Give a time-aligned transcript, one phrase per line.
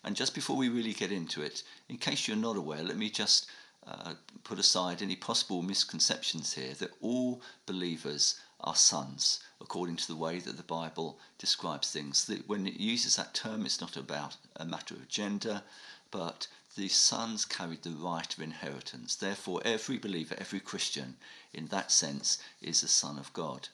[0.04, 3.10] And just before we really get into it, in case you're not aware, let me
[3.10, 3.46] just
[3.86, 10.16] uh, put aside any possible misconceptions here that all believers are sons, according to the
[10.16, 12.24] way that the Bible describes things.
[12.26, 15.62] That when it uses that term, it's not about a matter of gender,
[16.10, 19.16] but the sons carried the right of inheritance.
[19.16, 21.16] Therefore, every believer, every Christian,
[21.52, 23.68] in that sense, is a son of God.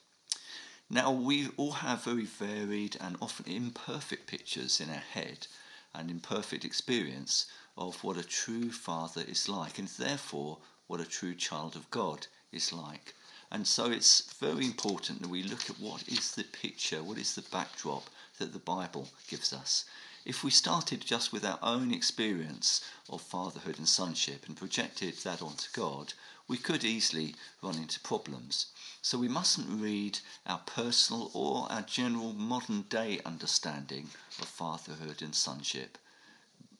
[0.89, 5.47] Now, we all have very varied and often imperfect pictures in our head
[5.95, 11.35] and imperfect experience of what a true father is like, and therefore what a true
[11.35, 13.15] child of God is like.
[13.51, 17.35] And so it's very important that we look at what is the picture, what is
[17.35, 18.09] the backdrop
[18.39, 19.85] that the Bible gives us.
[20.25, 25.43] If we started just with our own experience of fatherhood and sonship and projected that
[25.43, 26.15] onto God,
[26.47, 28.67] we could easily run into problems.
[29.01, 35.35] So we mustn't read our personal or our general modern day understanding of fatherhood and
[35.35, 35.99] sonship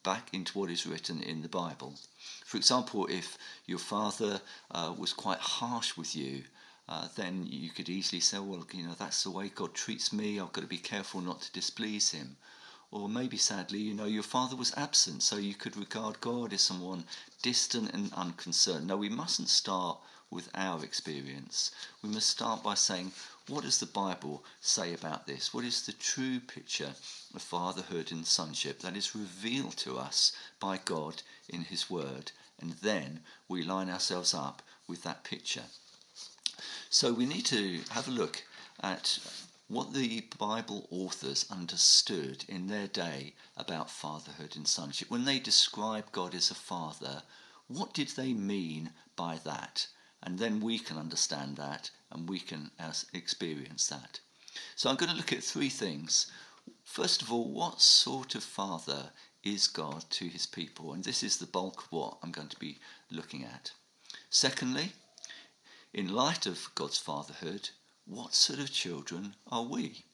[0.03, 1.95] back into what is written in the Bible.
[2.45, 4.39] For example, if your father
[4.71, 6.43] uh, was quite harsh with you,
[6.87, 10.39] uh, then you could easily say, well, you know, that's the way God treats me,
[10.39, 12.37] I've got to be careful not to displease him.
[12.93, 16.61] Or maybe sadly, you know, your father was absent, so you could regard God as
[16.61, 17.05] someone
[17.41, 18.85] distant and unconcerned.
[18.85, 19.97] No, we mustn't start
[20.29, 21.71] with our experience.
[22.03, 23.13] We must start by saying,
[23.47, 25.55] what does the Bible say about this?
[25.55, 26.93] What is the true picture
[27.33, 32.31] of fatherhood and sonship that is revealed to us by God in His Word?
[32.61, 35.65] And then we line ourselves up with that picture.
[36.91, 38.43] So we need to have a look
[38.83, 39.17] at
[39.73, 45.09] what the Bible authors understood in their day about fatherhood and sonship.
[45.09, 47.23] When they describe God as a father,
[47.67, 49.87] what did they mean by that?
[50.21, 52.71] And then we can understand that and we can
[53.13, 54.19] experience that.
[54.75, 56.31] So I'm going to look at three things.
[56.83, 59.11] First of all, what sort of father
[59.43, 60.93] is God to his people?
[60.93, 62.79] And this is the bulk of what I'm going to be
[63.11, 63.71] looking at.
[64.29, 64.93] Secondly,
[65.93, 67.69] in light of God's fatherhood,
[68.05, 70.05] what sort of children are we?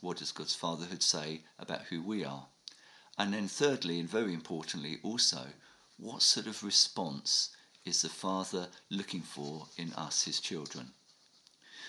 [0.00, 2.46] What does God's fatherhood say about who we are?
[3.16, 5.46] And then, thirdly, and very importantly, also,
[5.96, 7.50] what sort of response
[7.84, 10.92] is the Father looking for in us, his children?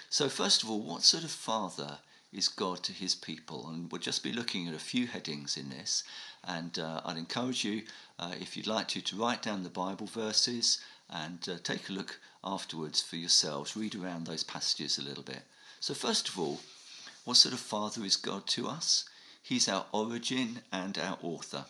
[0.09, 1.99] So, first of all, what sort of Father
[2.31, 3.69] is God to his people?
[3.69, 6.03] And we'll just be looking at a few headings in this.
[6.43, 7.83] And uh, I'd encourage you,
[8.17, 11.93] uh, if you'd like to, to write down the Bible verses and uh, take a
[11.93, 13.75] look afterwards for yourselves.
[13.75, 15.43] Read around those passages a little bit.
[15.79, 16.59] So, first of all,
[17.25, 19.05] what sort of Father is God to us?
[19.41, 21.65] He's our origin and our author.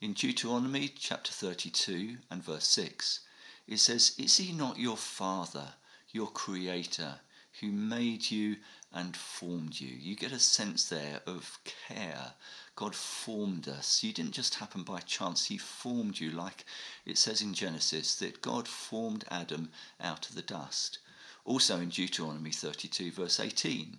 [0.00, 3.20] In Deuteronomy chapter 32 and verse 6,
[3.68, 5.74] it says, Is he not your Father,
[6.10, 7.20] your Creator,
[7.60, 8.56] who made you
[8.92, 9.88] and formed you?
[9.88, 11.58] You get a sense there of
[11.88, 12.32] care
[12.74, 14.02] God formed us.
[14.02, 16.64] You didn't just happen by chance, He formed you, like
[17.04, 20.98] it says in Genesis that God formed Adam out of the dust.
[21.44, 23.98] Also in Deuteronomy 32, verse 18,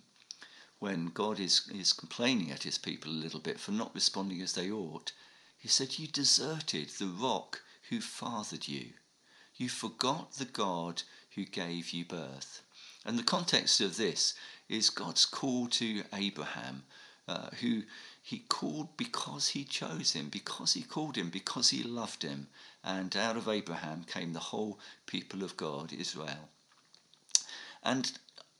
[0.78, 4.54] when God is, is complaining at His people a little bit for not responding as
[4.54, 5.12] they ought,
[5.56, 8.94] He said, You deserted the rock who fathered you.
[9.56, 11.02] You forgot the God
[11.34, 12.62] who gave you birth.
[13.04, 14.34] And the context of this
[14.68, 16.84] is God's call to Abraham,
[17.28, 17.82] uh, who
[18.26, 22.48] he called because he chose him, because he called him, because he loved him.
[22.82, 26.48] And out of Abraham came the whole people of God, Israel.
[27.82, 28.10] And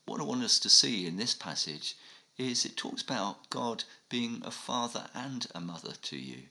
[0.04, 1.96] what I want us to see in this passage
[2.36, 6.42] is it talks about God being a father and a mother to you.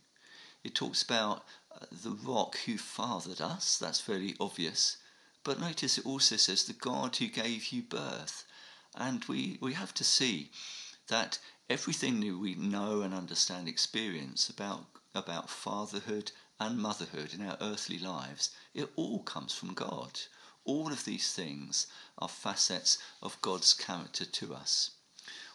[0.64, 4.98] It talks about uh, the rock who fathered us, that's fairly obvious.
[5.44, 8.44] But notice it also says the God who gave you birth.
[8.96, 10.50] And we, we have to see
[11.10, 11.38] that
[11.74, 14.86] everything that we know and understand, experience about,
[15.16, 20.20] about fatherhood and motherhood in our earthly lives, it all comes from God.
[20.66, 21.88] All of these things
[22.20, 24.92] are facets of God's character to us.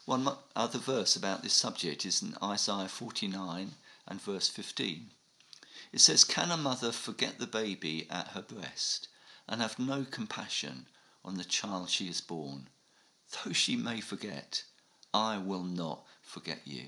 [0.03, 3.75] One other verse about this subject is in Isaiah 49
[4.05, 5.11] and verse 15.
[5.93, 9.07] It says, Can a mother forget the baby at her breast
[9.47, 10.87] and have no compassion
[11.23, 12.67] on the child she has borne?
[13.31, 14.63] Though she may forget,
[15.13, 16.85] I will not forget you.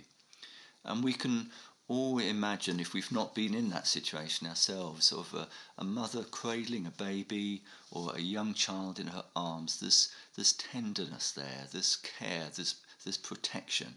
[0.84, 1.52] And we can
[1.88, 6.86] all imagine, if we've not been in that situation ourselves, of a, a mother cradling
[6.86, 12.48] a baby or a young child in her arms, there's, there's tenderness there, there's care,
[12.56, 13.96] there's, there's protection.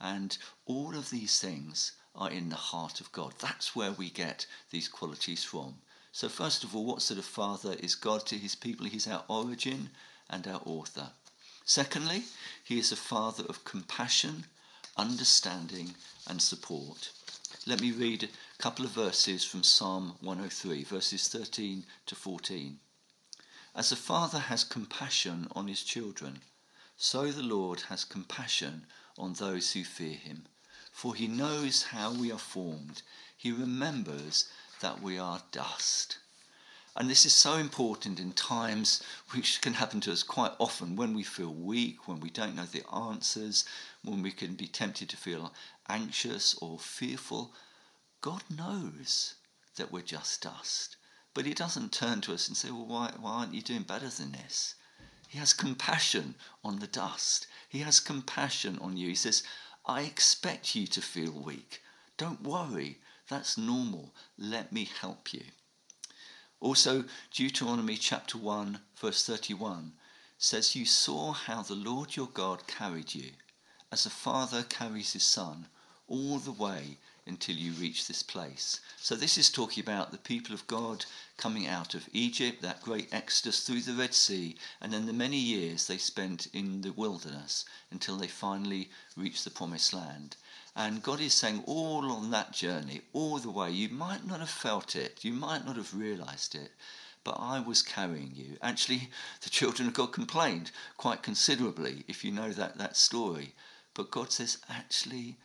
[0.00, 0.36] And
[0.66, 3.34] all of these things are in the heart of God.
[3.38, 5.76] That's where we get these qualities from.
[6.12, 8.86] So, first of all, what sort of father is God to his people?
[8.86, 9.90] He's our origin
[10.28, 11.10] and our author.
[11.64, 12.24] Secondly,
[12.64, 14.46] he is a father of compassion,
[14.96, 15.94] understanding,
[16.26, 17.10] and support.
[17.66, 22.80] Let me read a couple of verses from Psalm 103, verses 13 to 14.
[23.74, 26.40] As a father has compassion on his children,
[26.96, 28.86] so the Lord has compassion
[29.16, 30.46] on those who fear him.
[30.92, 33.02] For he knows how we are formed,
[33.36, 34.46] he remembers
[34.80, 36.18] that we are dust.
[36.96, 39.00] And this is so important in times
[39.30, 42.66] which can happen to us quite often when we feel weak, when we don't know
[42.66, 43.64] the answers,
[44.02, 45.54] when we can be tempted to feel
[45.88, 47.54] anxious or fearful.
[48.20, 49.34] God knows
[49.76, 50.96] that we're just dust.
[51.32, 54.08] But He doesn't turn to us and say, Well, why, why aren't you doing better
[54.08, 54.74] than this?
[55.28, 56.34] He has compassion
[56.64, 57.46] on the dust.
[57.68, 59.10] He has compassion on you.
[59.10, 59.44] He says,
[59.86, 61.82] I expect you to feel weak.
[62.16, 62.98] Don't worry.
[63.28, 64.12] That's normal.
[64.36, 65.44] Let me help you.
[66.62, 69.94] Also, Deuteronomy chapter 1, verse 31
[70.36, 73.30] says, You saw how the Lord your God carried you,
[73.90, 75.68] as a father carries his son,
[76.06, 78.78] all the way until you reach this place.
[78.98, 81.06] So, this is talking about the people of God
[81.38, 85.38] coming out of Egypt, that great exodus through the Red Sea, and then the many
[85.38, 90.36] years they spent in the wilderness until they finally reached the promised land.
[90.76, 94.50] And God is saying, all on that journey, all the way, you might not have
[94.50, 96.72] felt it, you might not have realized it,
[97.24, 98.56] but I was carrying you.
[98.62, 99.10] Actually,
[99.42, 103.54] the children of God complained quite considerably, if you know that, that story.
[103.94, 105.36] But God says, actually,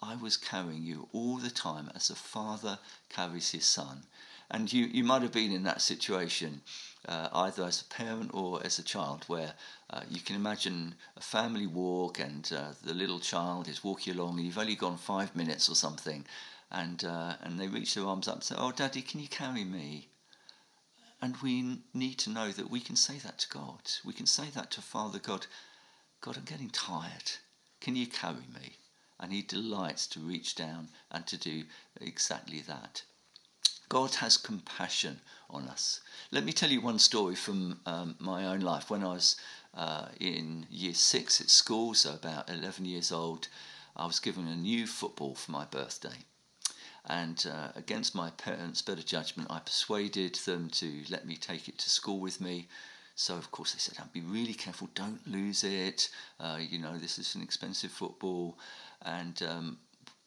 [0.00, 2.78] I was carrying you all the time as a father
[3.08, 4.04] carries his son.
[4.50, 6.60] And you, you might have been in that situation
[7.08, 9.52] uh, either as a parent or as a child, where
[9.90, 14.36] uh, you can imagine a family walk and uh, the little child is walking along
[14.36, 16.26] and you've only gone five minutes or something,
[16.70, 19.64] and, uh, and they reach their arms up and say, Oh, Daddy, can you carry
[19.64, 20.08] me?
[21.22, 23.80] And we need to know that we can say that to God.
[24.04, 25.46] We can say that to Father God
[26.24, 27.32] God, I'm getting tired.
[27.82, 28.78] Can you carry me?
[29.20, 31.64] And He delights to reach down and to do
[32.00, 33.02] exactly that.
[33.88, 35.20] God has compassion
[35.50, 36.00] on us.
[36.30, 38.90] Let me tell you one story from um, my own life.
[38.90, 39.36] When I was
[39.74, 43.48] uh, in year six at school, so about 11 years old,
[43.96, 46.24] I was given a new football for my birthday.
[47.06, 51.78] And uh, against my parents' better judgment, I persuaded them to let me take it
[51.78, 52.68] to school with me.
[53.14, 56.08] So, of course, they said, I'd be really careful, don't lose it.
[56.40, 58.58] Uh, you know, this is an expensive football.
[59.02, 59.78] And um,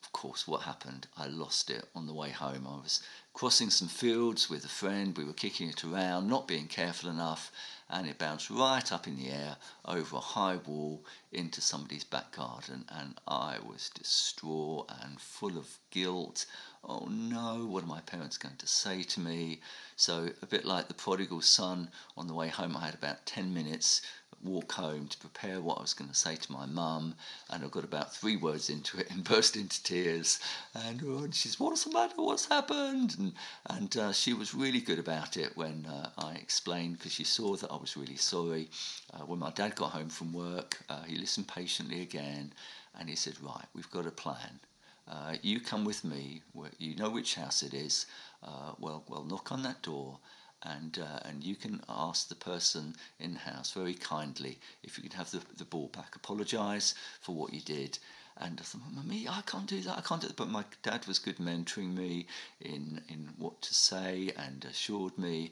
[0.03, 1.07] of course, what happened?
[1.17, 2.65] I lost it on the way home.
[2.65, 3.01] I was
[3.37, 5.15] crossing some fields with a friend.
[5.15, 7.51] We were kicking it around, not being careful enough,
[7.87, 12.35] and it bounced right up in the air over a high wall into somebody's back
[12.35, 12.85] garden.
[12.89, 16.45] And I was distraught and full of guilt.
[16.83, 19.59] Oh no, what are my parents going to say to me?
[19.95, 23.53] So, a bit like the prodigal son on the way home, I had about 10
[23.53, 24.01] minutes
[24.43, 27.15] walk home to prepare what I was going to say to my mum,
[27.49, 30.39] and I got about three words into it and burst into tears.
[30.73, 32.15] And, oh, and she says, "What's the matter?
[32.17, 33.33] What's happened?" And
[33.67, 37.55] and uh, she was really good about it when uh, I explained because she saw
[37.55, 38.69] that I was really sorry.
[39.13, 42.53] Uh, when my dad got home from work, uh, he listened patiently again,
[42.93, 44.59] and he said, "Right, we've got a plan."
[45.07, 46.43] Uh, you come with me.
[46.77, 48.05] You know which house it is.
[48.43, 50.19] Uh, well, well, knock on that door,
[50.61, 55.03] and uh, and you can ask the person in the house very kindly if you
[55.09, 56.15] can have the, the ball back.
[56.15, 57.97] Apologise for what you did.
[58.39, 59.97] And I thought, me, I can't do that.
[59.97, 60.37] I can't do that.
[60.37, 62.27] But my dad was good mentoring me
[62.61, 65.51] in in what to say and assured me.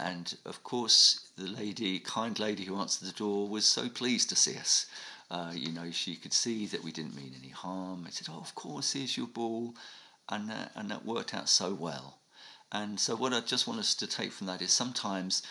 [0.00, 4.36] And of course, the lady, kind lady who answered the door, was so pleased to
[4.36, 4.86] see us.
[5.28, 8.04] Uh, you know, she could see that we didn't mean any harm.
[8.06, 9.74] I said, "Oh, of course, here's your ball,"
[10.28, 12.20] and uh, and that worked out so well.
[12.70, 15.42] And so, what I just want us to take from that is sometimes,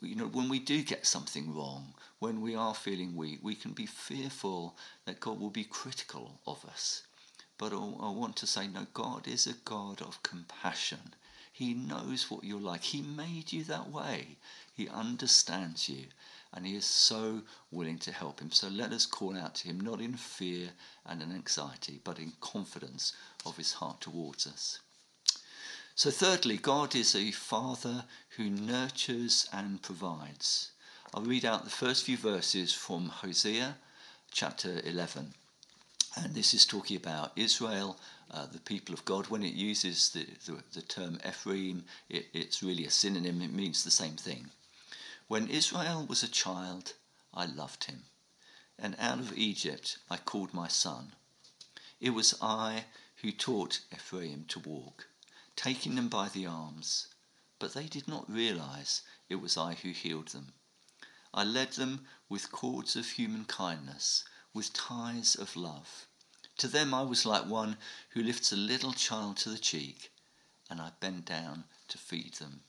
[0.00, 3.72] you know, when we do get something wrong, when we are feeling weak, we can
[3.72, 7.02] be fearful that God will be critical of us.
[7.58, 11.14] But I, I want to say, no, God is a God of compassion.
[11.60, 12.84] He knows what you're like.
[12.84, 14.38] He made you that way.
[14.72, 16.06] He understands you.
[16.54, 18.50] And He is so willing to help Him.
[18.50, 20.70] So let us call out to Him, not in fear
[21.04, 23.12] and in anxiety, but in confidence
[23.44, 24.78] of His heart towards us.
[25.94, 28.06] So, thirdly, God is a father
[28.38, 30.70] who nurtures and provides.
[31.12, 33.76] I'll read out the first few verses from Hosea
[34.32, 35.34] chapter 11.
[36.16, 37.98] And this is talking about Israel,
[38.30, 39.28] uh, the people of God.
[39.28, 43.84] When it uses the, the, the term Ephraim, it, it's really a synonym, it means
[43.84, 44.50] the same thing.
[45.28, 46.94] When Israel was a child,
[47.32, 48.04] I loved him,
[48.78, 51.12] and out of Egypt I called my son.
[52.00, 52.86] It was I
[53.22, 55.06] who taught Ephraim to walk
[55.60, 57.08] taking them by the arms,
[57.58, 60.54] but they did not realize it was I who healed them.
[61.34, 66.06] I led them with cords of human kindness, with ties of love.
[66.58, 67.76] To them I was like one
[68.10, 70.10] who lifts a little child to the cheek,
[70.68, 72.62] and I bent down to feed them.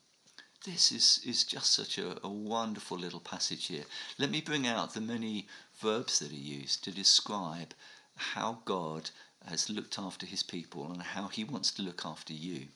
[0.64, 3.86] This is, is just such a, a wonderful little passage here.
[4.20, 5.48] Let me bring out the many
[5.80, 7.74] verbs that are used to describe
[8.16, 9.10] how God
[9.48, 12.68] has looked after his people and how he wants to look after you.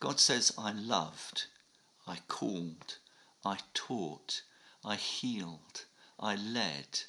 [0.00, 1.44] God says, I loved,
[2.06, 2.98] I called,
[3.44, 4.42] I taught,
[4.84, 5.84] I healed,
[6.18, 7.00] I led,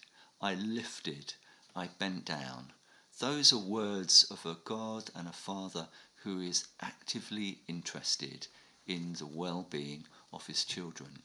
[0.46, 1.34] I lifted,
[1.76, 2.72] I bent down.
[3.18, 5.88] Those are words of a God and a Father
[6.18, 8.46] who is actively interested
[8.86, 11.24] in the well being of his children.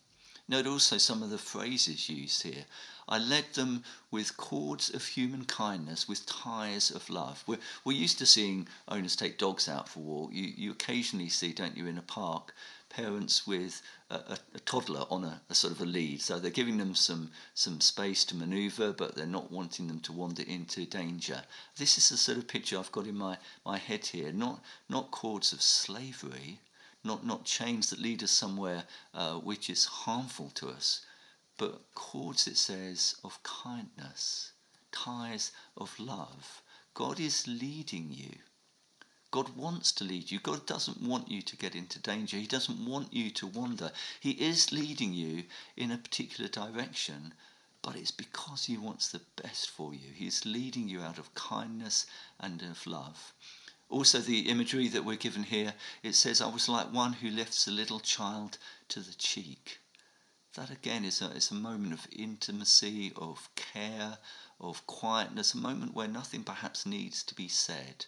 [0.50, 2.64] Note also some of the phrases used here.
[3.08, 7.44] I led them with cords of human kindness, with ties of love.
[7.46, 10.30] We're, we're used to seeing owners take dogs out for a walk.
[10.32, 12.52] You, you occasionally see, don't you, in a park,
[12.88, 13.80] parents with
[14.10, 16.20] a, a, a toddler on a, a, sort of a lead.
[16.20, 20.12] So they're giving them some, some space to manoeuvre, but they're not wanting them to
[20.12, 21.42] wander into danger.
[21.76, 24.32] This is the sort of picture I've got in my, my head here.
[24.32, 26.58] Not, not cords of slavery,
[27.02, 31.04] not, not chains that lead us somewhere uh, which is harmful to us,
[31.56, 34.52] but cords, it says, of kindness,
[34.92, 36.62] ties of love.
[36.94, 38.38] God is leading you.
[39.30, 40.40] God wants to lead you.
[40.40, 42.36] God doesn't want you to get into danger.
[42.36, 43.92] He doesn't want you to wander.
[44.18, 45.44] He is leading you
[45.76, 47.34] in a particular direction,
[47.80, 50.10] but it's because He wants the best for you.
[50.12, 52.06] He's leading you out of kindness
[52.40, 53.32] and of love.
[53.90, 57.66] Also, the imagery that we're given here, it says, I was like one who lifts
[57.66, 58.56] a little child
[58.88, 59.80] to the cheek.
[60.54, 64.18] That again is a, a moment of intimacy, of care,
[64.60, 68.06] of quietness, a moment where nothing perhaps needs to be said,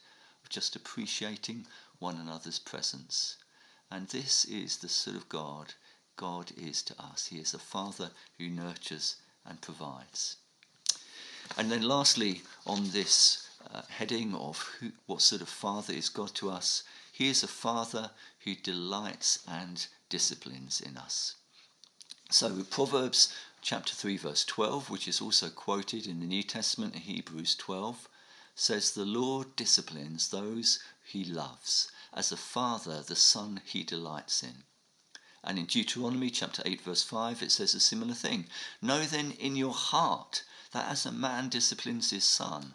[0.49, 1.67] just appreciating
[1.99, 3.37] one another's presence.
[3.91, 5.75] And this is the sort of God
[6.17, 7.27] God is to us.
[7.27, 10.37] He is a Father who nurtures and provides.
[11.57, 13.42] And then, lastly, on this
[13.89, 16.83] heading of who, what sort of father is God to us.
[17.13, 18.11] He is a father
[18.45, 21.37] who delights and disciplines in us.
[22.31, 27.55] So, Proverbs chapter 3, verse 12, which is also quoted in the New Testament Hebrews
[27.57, 28.09] 12,
[28.55, 31.91] says, The Lord disciplines those he loves.
[32.13, 34.65] As a father, the son he delights in.
[35.45, 38.47] And in Deuteronomy chapter 8, verse 5, it says a similar thing.
[38.81, 42.75] Know then in your heart that as a man disciplines his son,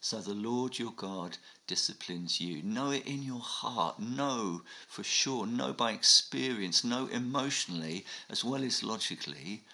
[0.00, 2.62] so the Lord your God disciplines you.
[2.62, 3.98] Know it in your heart.
[3.98, 5.46] Know for sure.
[5.46, 6.84] Know by experience.
[6.84, 9.64] Know emotionally as well as logically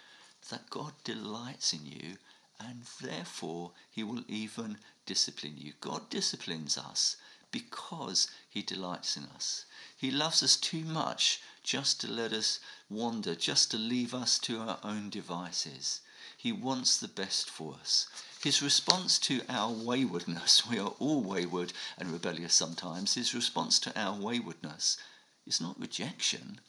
[0.51, 2.17] that God delights in you
[2.59, 5.73] and therefore he will even discipline you.
[5.81, 7.17] God disciplines us
[7.51, 9.65] because he delights in us.
[9.97, 14.59] He loves us too much just to let us wander, just to leave us to
[14.59, 16.01] our own devices.
[16.37, 18.09] He wants the best for us.
[18.45, 23.99] His response to our waywardness, we are all wayward and rebellious sometimes, his response to
[23.99, 24.99] our waywardness
[25.47, 26.61] is not rejection,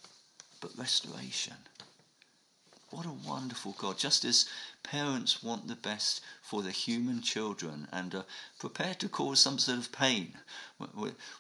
[0.62, 1.58] but restoration.
[2.92, 3.98] What a wonderful God.
[3.98, 4.48] Just as
[4.84, 8.26] parents want the best for their human children and are
[8.58, 10.38] prepared to cause some sort of pain,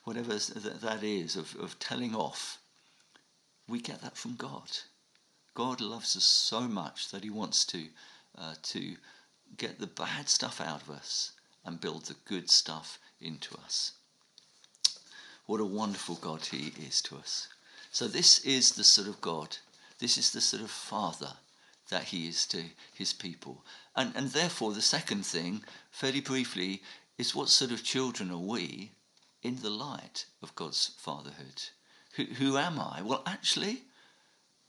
[0.03, 2.57] whatever that is, of, of telling off,
[3.69, 4.69] we get that from God.
[5.53, 7.85] God loves us so much that he wants to,
[8.37, 8.97] uh, to
[9.57, 11.31] get the bad stuff out of us
[11.63, 13.93] and build the good stuff into us.
[15.45, 17.47] What a wonderful God He is to us.
[17.91, 19.57] So, this is the sort of God,
[19.99, 21.33] this is the sort of Father
[21.89, 23.63] that He is to His people.
[23.95, 26.81] And, and therefore, the second thing, fairly briefly,
[27.17, 28.91] is what sort of children are we
[29.43, 31.63] in the light of God's fatherhood?
[32.15, 33.01] Who, who am I?
[33.01, 33.83] Well, actually,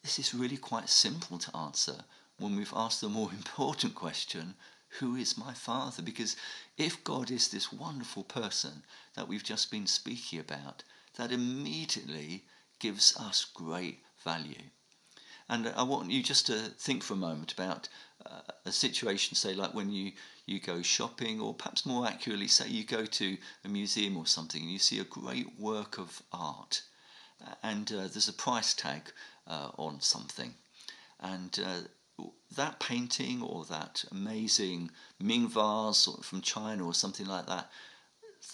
[0.02, 2.04] this is really quite simple to answer
[2.38, 4.55] when we've asked the more important question
[5.00, 6.02] who is my father?
[6.02, 6.37] Because
[6.78, 8.83] if God is this wonderful person
[9.14, 10.85] that we've just been speaking about,
[11.16, 12.45] that immediately
[12.78, 14.71] gives us great value.
[15.49, 17.88] And I want you just to think for a moment about
[18.25, 20.12] uh, a situation, say, like when you,
[20.45, 24.62] you go shopping, or perhaps more accurately, say you go to a museum or something
[24.62, 26.83] and you see a great work of art.
[27.62, 29.12] and uh, there's a price tag
[29.47, 30.55] uh, on something.
[31.21, 31.81] And uh,
[32.57, 37.71] that painting or that amazing Ming vase from China or something like that,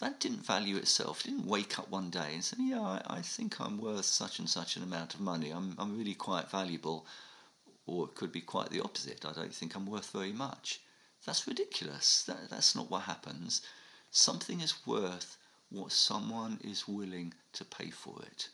[0.01, 1.21] that didn't value itself.
[1.21, 4.39] It didn't wake up one day and say, yeah, I, I think I'm worth such
[4.39, 5.51] and such an amount of money.
[5.51, 7.07] I'm, I'm really quite valuable.
[7.87, 9.25] Or it could be quite the opposite.
[9.25, 10.81] I don't think I'm worth very much.
[11.27, 12.25] That's ridiculous.
[12.25, 13.63] That, that's not what happens.
[14.11, 15.37] Something is worth
[15.71, 18.49] what someone is willing to pay for it.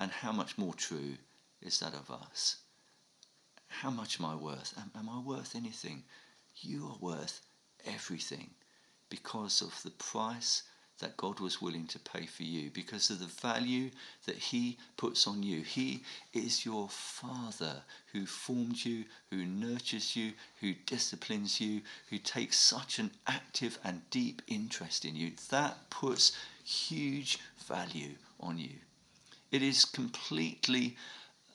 [0.00, 1.16] And how much more true
[1.60, 2.56] is that of us?
[3.68, 4.74] How much am I worth?
[4.76, 6.02] Am, am I worth anything?
[6.56, 7.40] You are worth
[7.86, 8.50] everything
[9.08, 10.62] because of the price
[10.98, 13.90] that God was willing to pay for you, because of the value
[14.26, 15.62] that He puts on you.
[15.62, 17.82] He is your Father
[18.12, 24.02] who formed you, who nurtures you, who disciplines you, who takes such an active and
[24.10, 25.32] deep interest in you.
[25.50, 26.32] That puts
[26.64, 28.74] huge value on you.
[29.50, 30.96] It is completely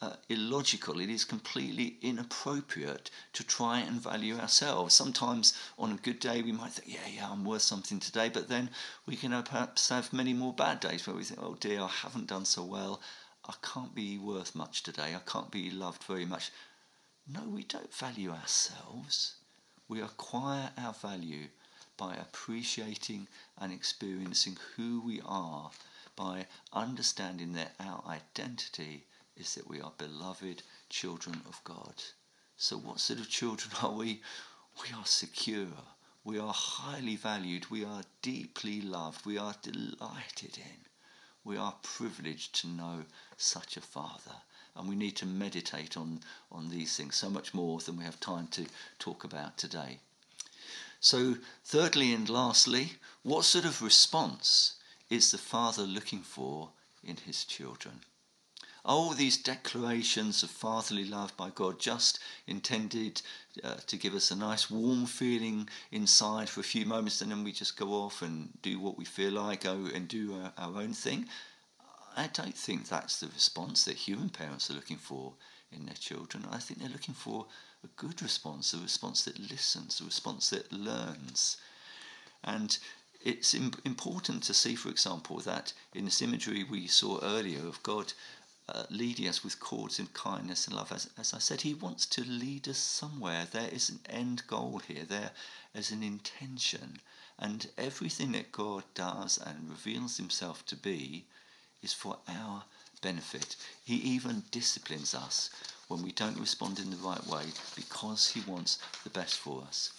[0.04, 1.00] uh, illogical.
[1.00, 4.94] It is completely inappropriate to try and value ourselves.
[4.94, 8.50] Sometimes on a good day we might think, yeah, yeah, I'm worth something today, but
[8.50, 8.70] then
[9.06, 12.28] we can perhaps have many more bad days where we think, oh dear, I haven't
[12.28, 13.02] done so well.
[13.46, 15.16] I can't be worth much today.
[15.16, 16.52] I can't be loved very much.
[17.26, 19.36] No, we don't value ourselves.
[19.88, 21.48] We acquire our value
[21.96, 25.72] by appreciating and experiencing who we are
[26.16, 29.06] by understanding that our identity
[29.38, 31.96] is that we are beloved children of God.
[32.58, 34.22] So, what sort of children are we?
[34.82, 35.68] We are secure.
[36.24, 37.70] We are highly valued.
[37.70, 39.26] We are deeply loved.
[39.26, 40.86] We are delighted in.
[41.44, 43.06] We are privileged to know
[43.38, 44.42] such a Father.
[44.76, 46.22] And we need to meditate on,
[46.52, 48.66] on these things so much more than we have time to
[48.98, 50.00] talk about today.
[51.00, 51.36] So,
[51.66, 54.76] thirdly and lastly, what sort of response
[55.10, 56.70] is the Father looking for
[57.04, 58.02] in his children?
[58.86, 63.22] All these declarations of fatherly love by God just intended
[63.64, 67.46] uh, to give us a nice warm feeling inside for a few moments and then
[67.46, 70.82] we just go off and do what we feel like, go and do our, our
[70.82, 71.28] own thing.
[72.18, 75.34] I don't think that's the response that human parents are looking for
[75.72, 76.46] in their children.
[76.52, 77.46] I think they're looking for
[77.84, 81.58] a good response, a response that listens, a response that learns.
[82.44, 82.78] And
[83.24, 88.14] it's important to see, for example, that in this imagery we saw earlier of God
[88.70, 92.06] uh, leading us with cords in kindness and love, as, as I said, He wants
[92.08, 93.46] to lead us somewhere.
[93.52, 95.32] There is an end goal here, there
[95.74, 97.00] is an intention.
[97.40, 101.26] And everything that God does and reveals Himself to be
[101.82, 102.64] is for our
[103.02, 103.58] benefit.
[103.84, 105.50] He even disciplines us
[105.90, 107.44] when we don't respond in the right way
[107.76, 109.92] because He wants the best for us.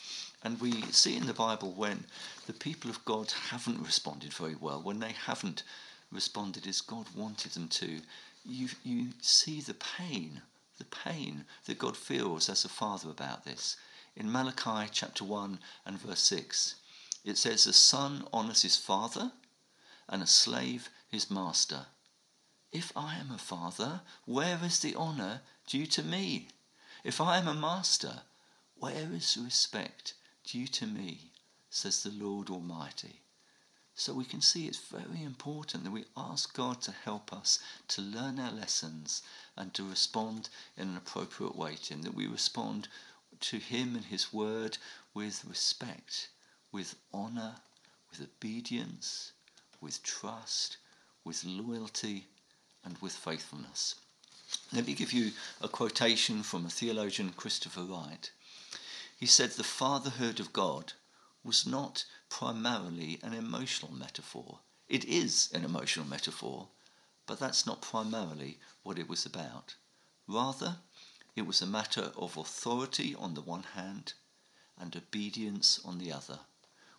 [0.42, 2.05] And we see in the Bible when
[2.46, 5.62] the people of God haven't responded very well, when they haven't
[6.11, 8.00] responded as God wanted them to,
[8.44, 10.42] you, you see the pain,
[10.78, 13.76] the pain that God feels as a father about this.
[14.16, 16.76] In Malachi chapter 1 and verse 6,
[17.24, 19.33] it says, A son honours his father,
[20.09, 21.87] and a slave his master.
[22.70, 26.48] If I am a father, where is the honour due to me?
[27.02, 28.22] If I am a master,
[28.76, 31.30] where is respect due to me,
[31.70, 33.20] says the Lord Almighty.
[33.96, 38.02] So we can see it's very important that we ask God to help us to
[38.02, 39.22] learn our lessons
[39.57, 42.88] and to respond in an appropriate way to Him, that we respond
[43.40, 44.78] to Him and His Word
[45.14, 46.28] with respect,
[46.72, 47.57] with honour,
[48.11, 49.33] with obedience,
[49.80, 50.76] with trust,
[51.22, 52.26] with loyalty,
[52.85, 53.94] and with faithfulness.
[54.72, 58.30] Let me give you a quotation from a theologian, Christopher Wright.
[59.16, 60.94] He said, The fatherhood of God
[61.44, 62.04] was not
[62.38, 64.59] primarily an emotional metaphor.
[64.88, 66.66] It is an emotional metaphor,
[67.27, 69.77] but that's not primarily what it was about.
[70.27, 70.79] Rather,
[71.37, 74.14] it was a matter of authority on the one hand
[74.77, 76.40] and obedience on the other,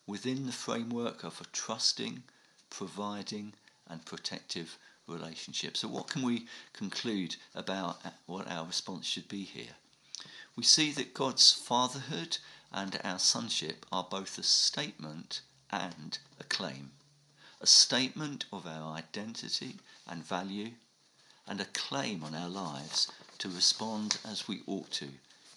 [0.08, 2.24] within the framework of a trusting,
[2.70, 3.56] providing,
[3.90, 5.76] and protective relationship.
[5.76, 9.76] So, what can we conclude about what our response should be here?
[10.56, 12.38] we see that God's fatherhood
[12.72, 16.92] and our sonship are both a statement and a claim.
[17.62, 20.72] A statement of our identity and value,
[21.48, 25.10] and a claim on our lives to respond as we ought to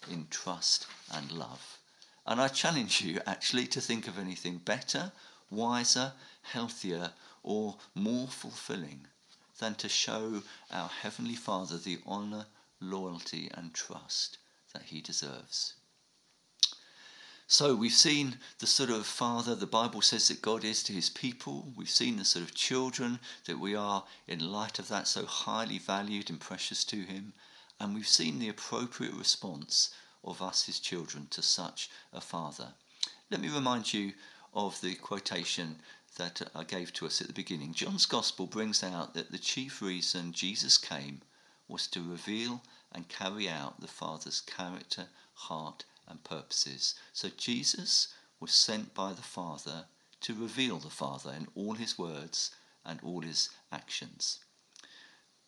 [0.09, 1.77] in trust and love.
[2.25, 5.11] And I challenge you actually to think of anything better,
[5.49, 9.07] wiser, healthier, or more fulfilling
[9.59, 12.45] than to show our Heavenly Father the honour,
[12.79, 14.37] loyalty, and trust
[14.73, 15.73] that he deserves.
[17.51, 21.09] So we've seen the sort of father the Bible says that God is to his
[21.09, 21.73] people.
[21.75, 25.79] We've seen the sort of children that we are in light of that so highly
[25.79, 27.33] valued and precious to him.
[27.79, 29.89] And we've seen the appropriate response
[30.23, 32.73] of us, his children, to such a father.
[33.31, 34.13] Let me remind you
[34.53, 35.77] of the quotation
[36.17, 37.73] that I gave to us at the beginning.
[37.73, 41.21] John's Gospel brings out that the chief reason Jesus came
[41.67, 46.95] was to reveal and carry out the Father's character, heart, and purposes.
[47.13, 49.85] So Jesus was sent by the Father
[50.21, 52.51] to reveal the Father in all his words
[52.85, 54.39] and all his actions.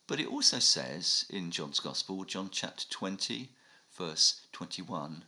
[0.06, 3.50] But it also says in John's Gospel, John chapter 20,
[3.96, 5.24] verse 21,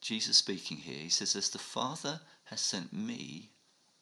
[0.00, 3.50] Jesus speaking here, he says, As the Father has sent me,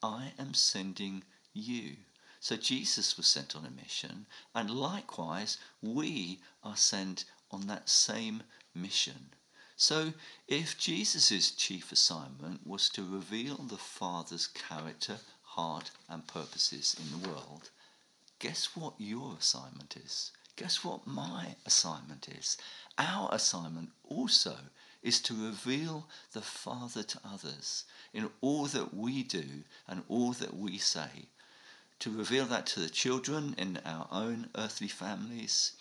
[0.02, 1.96] I am sending you.
[2.40, 8.42] So Jesus was sent on a mission, and likewise we are sent on that same
[8.74, 9.30] mission.
[9.78, 10.14] So,
[10.48, 17.28] if Jesus' chief assignment was to reveal the Father's character, heart, and purposes in the
[17.28, 17.70] world,
[18.38, 20.32] guess what your assignment is?
[20.56, 22.56] Guess what my assignment is?
[22.96, 24.56] Our assignment also
[25.02, 27.84] is to reveal the Father to others
[28.14, 31.28] in all that we do and all that we say.
[31.98, 35.72] To reveal that to the children in our own earthly families,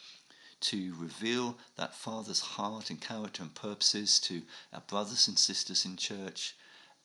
[0.70, 4.42] to reveal that Father's heart and character and purposes to
[4.74, 6.56] our brothers and sisters in church,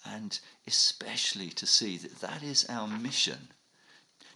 [0.05, 3.49] and especially to see that that is our mission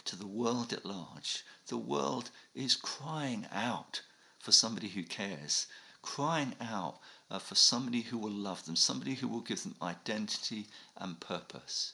[0.05, 1.43] to the world at large.
[1.67, 4.03] The world is crying out
[4.39, 5.65] for somebody who cares,
[6.03, 6.99] crying out
[7.31, 11.93] uh, for somebody who will love them, somebody who will give them identity and purpose.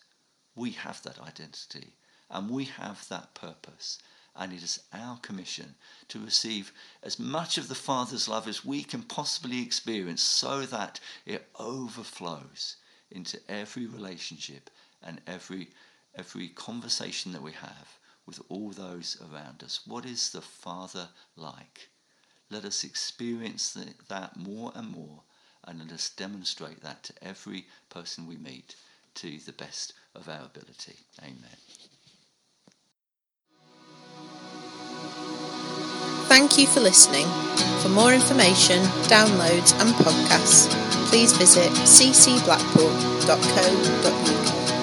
[0.53, 1.93] We have that identity
[2.29, 3.99] and we have that purpose.
[4.35, 5.75] And it is our commission
[6.07, 6.71] to receive
[7.03, 12.77] as much of the Father's love as we can possibly experience so that it overflows
[13.11, 14.69] into every relationship
[15.03, 15.69] and every,
[16.15, 19.81] every conversation that we have with all those around us.
[19.85, 21.89] What is the Father like?
[22.49, 23.77] Let us experience
[24.09, 25.23] that more and more
[25.65, 28.75] and let us demonstrate that to every person we meet
[29.15, 30.95] to the best of our ability.
[31.21, 31.80] Amen.
[36.31, 37.27] Thank you for listening.
[37.81, 40.71] For more information, downloads, and podcasts,
[41.09, 44.80] please visit ccblackpool.co.uk.